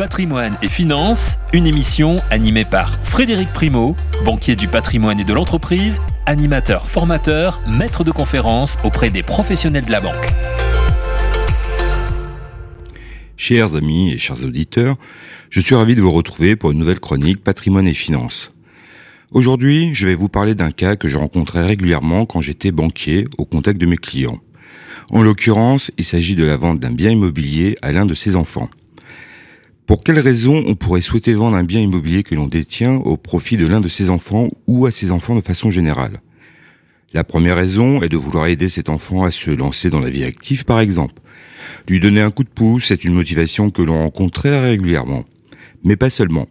[0.00, 6.00] Patrimoine et Finances, une émission animée par Frédéric Primo, banquier du patrimoine et de l'entreprise,
[6.24, 10.32] animateur, formateur, maître de conférences auprès des professionnels de la banque.
[13.36, 14.96] Chers amis et chers auditeurs,
[15.50, 18.54] je suis ravi de vous retrouver pour une nouvelle chronique Patrimoine et Finances.
[19.32, 23.44] Aujourd'hui, je vais vous parler d'un cas que je rencontrais régulièrement quand j'étais banquier au
[23.44, 24.40] contact de mes clients.
[25.10, 28.70] En l'occurrence, il s'agit de la vente d'un bien immobilier à l'un de ses enfants.
[29.90, 33.56] Pour quelles raisons on pourrait souhaiter vendre un bien immobilier que l'on détient au profit
[33.56, 36.20] de l'un de ses enfants ou à ses enfants de façon générale?
[37.12, 40.22] La première raison est de vouloir aider cet enfant à se lancer dans la vie
[40.22, 41.14] active par exemple.
[41.88, 45.24] Lui donner un coup de pouce est une motivation que l'on rencontre très régulièrement.
[45.82, 46.46] Mais pas seulement.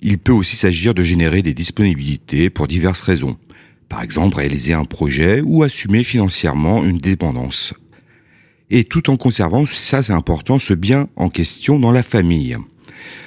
[0.00, 3.36] Il peut aussi s'agir de générer des disponibilités pour diverses raisons.
[3.90, 7.74] Par exemple, réaliser un projet ou assumer financièrement une dépendance.
[8.70, 12.56] Et tout en conservant, ça c'est important, ce bien en question dans la famille.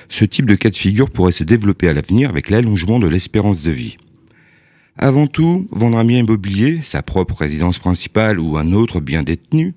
[0.09, 3.61] Ce type de cas de figure pourrait se développer à l'avenir avec l'allongement de l'espérance
[3.63, 3.97] de vie.
[4.97, 9.73] Avant tout, vendre un bien immobilier, sa propre résidence principale ou un autre bien détenu,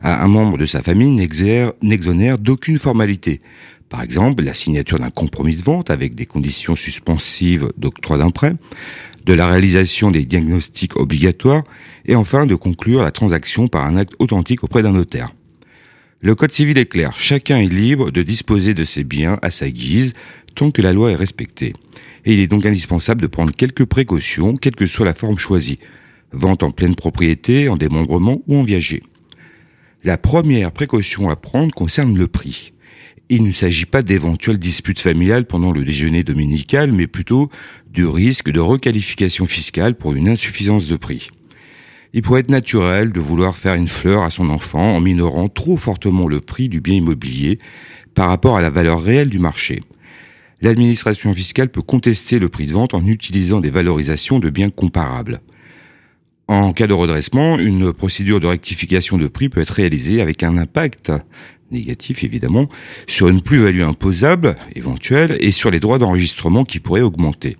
[0.00, 3.40] à un membre de sa famille n'exonère d'aucune formalité.
[3.90, 8.54] Par exemple, la signature d'un compromis de vente avec des conditions suspensives d'octroi d'un prêt,
[9.24, 11.64] de la réalisation des diagnostics obligatoires
[12.06, 15.32] et enfin de conclure la transaction par un acte authentique auprès d'un notaire.
[16.20, 19.68] Le Code civil est clair, chacun est libre de disposer de ses biens à sa
[19.70, 20.14] guise
[20.54, 21.72] tant que la loi est respectée.
[22.24, 25.78] Et il est donc indispensable de prendre quelques précautions, quelle que soit la forme choisie.
[26.32, 29.02] Vente en pleine propriété, en démembrement ou en viager.
[30.04, 32.72] La première précaution à prendre concerne le prix.
[33.34, 37.48] Il ne s'agit pas d'éventuelles disputes familiales pendant le déjeuner dominical, mais plutôt
[37.90, 41.30] du risque de requalification fiscale pour une insuffisance de prix.
[42.12, 45.78] Il pourrait être naturel de vouloir faire une fleur à son enfant en minorant trop
[45.78, 47.58] fortement le prix du bien immobilier
[48.12, 49.82] par rapport à la valeur réelle du marché.
[50.60, 55.40] L'administration fiscale peut contester le prix de vente en utilisant des valorisations de biens comparables.
[56.48, 60.58] En cas de redressement, une procédure de rectification de prix peut être réalisée avec un
[60.58, 61.10] impact
[61.72, 62.68] négatif évidemment,
[63.06, 67.56] sur une plus-value imposable éventuelle et sur les droits d'enregistrement qui pourraient augmenter.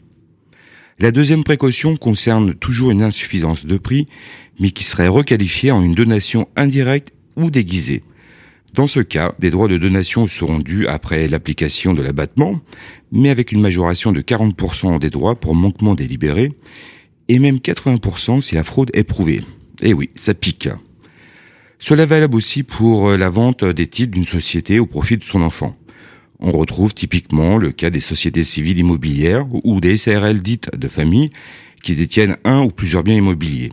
[0.98, 4.06] La deuxième précaution concerne toujours une insuffisance de prix,
[4.60, 8.02] mais qui serait requalifiée en une donation indirecte ou déguisée.
[8.74, 12.60] Dans ce cas, des droits de donation seront dus après l'application de l'abattement,
[13.10, 16.52] mais avec une majoration de 40% des droits pour manquement délibéré,
[17.28, 19.42] et même 80% si la fraude est prouvée.
[19.82, 20.68] Eh oui, ça pique.
[21.84, 25.42] Cela valable aussi pour euh, la vente des titres d'une société au profit de son
[25.42, 25.76] enfant.
[26.38, 31.30] On retrouve typiquement le cas des sociétés civiles immobilières ou des SRL dites de famille
[31.82, 33.72] qui détiennent un ou plusieurs biens immobiliers.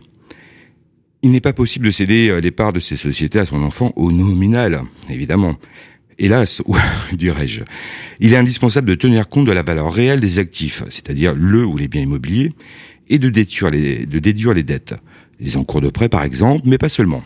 [1.22, 3.92] Il n'est pas possible de céder euh, les parts de ces sociétés à son enfant
[3.94, 5.54] au nominal, évidemment.
[6.18, 6.64] Hélas,
[7.12, 7.62] dirais-je.
[8.18, 11.76] Il est indispensable de tenir compte de la valeur réelle des actifs, c'est-à-dire le ou
[11.76, 12.50] les biens immobiliers,
[13.08, 14.96] et de déduire les, de déduire les dettes.
[15.38, 17.22] Les encours de prêt, par exemple, mais pas seulement.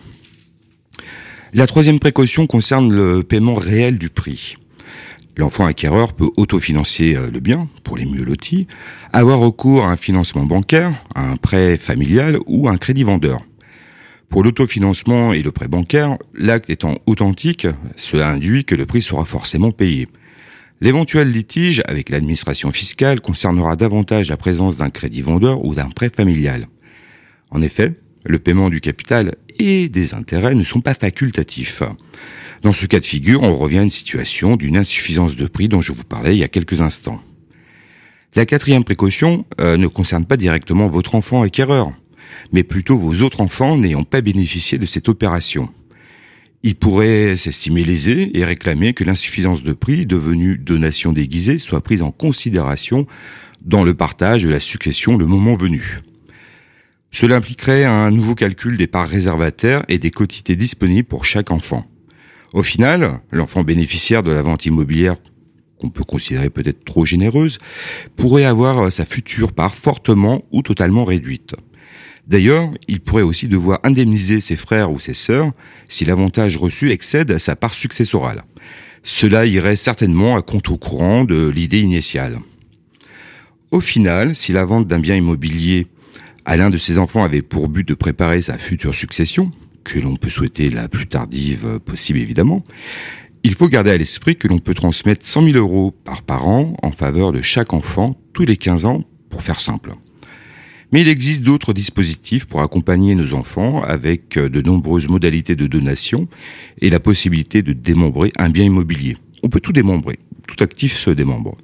[1.56, 4.56] La troisième précaution concerne le paiement réel du prix.
[5.36, 8.66] L'enfant acquéreur peut autofinancer euh, le bien pour les mieux lotis,
[9.12, 13.38] avoir recours à un financement bancaire, à un prêt familial ou à un crédit vendeur.
[14.28, 19.24] Pour l'autofinancement et le prêt bancaire, l'acte étant authentique, cela induit que le prix sera
[19.24, 20.08] forcément payé.
[20.80, 26.10] L'éventuel litige avec l'administration fiscale concernera davantage la présence d'un crédit vendeur ou d'un prêt
[26.10, 26.66] familial.
[27.52, 31.82] En effet, le paiement du capital et des intérêts ne sont pas facultatifs.
[32.62, 35.80] Dans ce cas de figure, on revient à une situation d'une insuffisance de prix dont
[35.80, 37.20] je vous parlais il y a quelques instants.
[38.34, 41.92] La quatrième précaution euh, ne concerne pas directement votre enfant acquéreur,
[42.52, 45.68] mais plutôt vos autres enfants n'ayant pas bénéficié de cette opération.
[46.62, 52.00] Il pourrait s'estimer lésé et réclamer que l'insuffisance de prix devenue donation déguisée soit prise
[52.00, 53.06] en considération
[53.60, 56.00] dans le partage de la succession le moment venu.
[57.14, 61.86] Cela impliquerait un nouveau calcul des parts réservataires et des quotités disponibles pour chaque enfant.
[62.52, 65.14] Au final, l'enfant bénéficiaire de la vente immobilière
[65.78, 67.58] qu'on peut considérer peut-être trop généreuse,
[68.16, 71.54] pourrait avoir sa future part fortement ou totalement réduite.
[72.26, 75.52] D'ailleurs, il pourrait aussi devoir indemniser ses frères ou ses sœurs
[75.88, 78.42] si l'avantage reçu excède sa part successorale.
[79.04, 82.40] Cela irait certainement à contre-courant de l'idée initiale.
[83.70, 85.86] Au final, si la vente d'un bien immobilier
[86.44, 89.50] à l'un de ses enfants avait pour but de préparer sa future succession,
[89.82, 92.64] que l'on peut souhaiter la plus tardive possible évidemment,
[93.42, 96.90] il faut garder à l'esprit que l'on peut transmettre 100 000 euros par parent en
[96.90, 99.92] faveur de chaque enfant tous les 15 ans, pour faire simple.
[100.92, 106.28] Mais il existe d'autres dispositifs pour accompagner nos enfants avec de nombreuses modalités de donation
[106.80, 109.16] et la possibilité de démembrer un bien immobilier.
[109.42, 111.56] On peut tout démembrer, tout actif se démembre.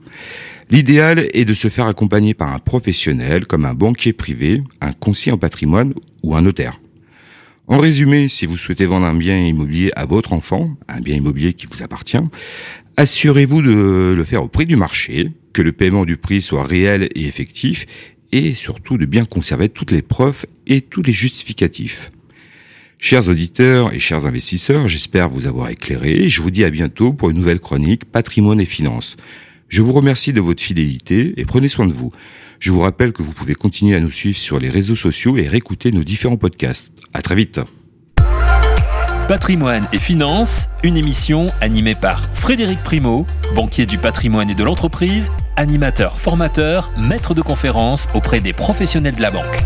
[0.70, 5.32] L'idéal est de se faire accompagner par un professionnel comme un banquier privé, un conseiller
[5.32, 6.80] en patrimoine ou un notaire.
[7.66, 11.52] En résumé, si vous souhaitez vendre un bien immobilier à votre enfant, un bien immobilier
[11.52, 12.18] qui vous appartient,
[12.96, 17.08] assurez-vous de le faire au prix du marché, que le paiement du prix soit réel
[17.14, 17.86] et effectif,
[18.32, 22.10] et surtout de bien conserver toutes les preuves et tous les justificatifs.
[23.02, 26.28] Chers auditeurs et chers investisseurs, j'espère vous avoir éclairé.
[26.28, 29.16] Je vous dis à bientôt pour une nouvelle chronique Patrimoine et Finances.
[29.68, 32.12] Je vous remercie de votre fidélité et prenez soin de vous.
[32.58, 35.48] Je vous rappelle que vous pouvez continuer à nous suivre sur les réseaux sociaux et
[35.48, 36.92] réécouter nos différents podcasts.
[37.14, 37.58] À très vite.
[39.28, 45.32] Patrimoine et Finances, une émission animée par Frédéric Primo, banquier du patrimoine et de l'entreprise,
[45.56, 49.64] animateur, formateur, maître de conférences auprès des professionnels de la banque.